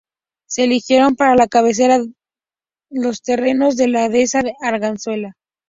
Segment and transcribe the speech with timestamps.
[0.47, 1.99] Se eligieron para la cabecera
[2.89, 5.35] los terrenos de la dehesa de la Arganzuela.